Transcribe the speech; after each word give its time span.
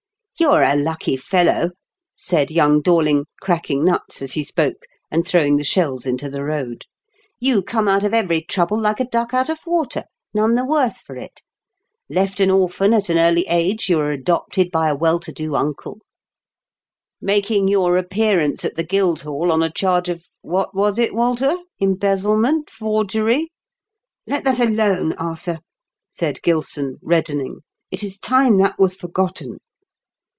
"You 0.41 0.49
are 0.49 0.63
a 0.63 0.75
lucky 0.75 1.17
fellow!" 1.17 1.69
said 2.15 2.49
young 2.49 2.81
Dorling, 2.81 3.25
cracking 3.41 3.85
nuts 3.85 4.23
as 4.23 4.31
he 4.33 4.43
spoke, 4.43 4.87
and 5.11 5.23
throw 5.27 5.43
ing 5.45 5.57
the 5.57 5.63
shells 5.63 6.07
into 6.07 6.31
the 6.31 6.43
road." 6.43 6.85
You 7.47 7.61
come 7.61 7.87
out 7.87 8.03
of 8.03 8.11
every 8.11 8.41
trouble 8.41 8.81
like 8.81 8.99
a 8.99 9.05
duck 9.05 9.35
out 9.35 9.49
of 9.49 9.59
water, 9.67 10.05
none 10.33 10.55
the 10.55 10.65
worse 10.65 10.97
for 10.97 11.15
it. 11.15 11.43
Left 12.09 12.39
an 12.39 12.49
orphan 12.49 12.91
at 12.91 13.07
an 13.07 13.19
early 13.19 13.45
age, 13.49 13.87
you 13.87 13.99
are 13.99 14.09
adopted 14.09 14.71
by 14.71 14.89
a 14.89 14.95
well 14.95 15.19
to 15.19 15.31
do 15.31 15.53
uncle; 15.53 15.99
making 17.21 17.67
your 17.67 17.95
appearance 17.95 18.65
at 18.65 18.75
the 18.75 18.83
Guildhall 18.83 19.51
on 19.51 19.61
a 19.61 19.69
charge 19.71 20.09
of— 20.09 20.25
^what 20.43 20.73
was 20.73 20.97
it, 20.97 21.13
Walter? 21.13 21.55
Embezzle 21.79 22.37
ment, 22.37 22.67
forgery'' 22.67 23.51
"Let 24.25 24.43
that 24.45 24.57
alone, 24.59 25.13
Arthur," 25.19 25.59
said 26.09 26.41
Gilson, 26.41 26.97
reddening." 27.03 27.59
It 27.91 28.01
is 28.01 28.17
time 28.17 28.57
that 28.57 28.79
was 28.79 28.95
forgotten." 28.95 29.59